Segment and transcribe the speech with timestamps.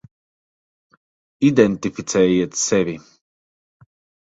[1.49, 2.99] Identificējiet sevi.